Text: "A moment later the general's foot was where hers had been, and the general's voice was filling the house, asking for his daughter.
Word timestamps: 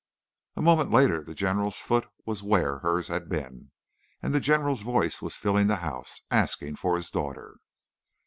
"A 0.55 0.63
moment 0.63 0.89
later 0.89 1.21
the 1.23 1.35
general's 1.35 1.77
foot 1.77 2.07
was 2.25 2.41
where 2.41 2.79
hers 2.79 3.07
had 3.07 3.29
been, 3.29 3.69
and 4.23 4.33
the 4.33 4.39
general's 4.39 4.81
voice 4.81 5.21
was 5.21 5.35
filling 5.35 5.67
the 5.67 5.75
house, 5.75 6.21
asking 6.31 6.77
for 6.77 6.95
his 6.95 7.11
daughter. 7.11 7.57